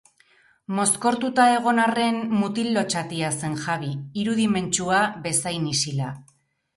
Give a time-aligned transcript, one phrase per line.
[0.77, 3.91] Mozkortuta egon arren mutil lotsatia zen Jabi,
[4.23, 6.09] irudimentsua bezain isila.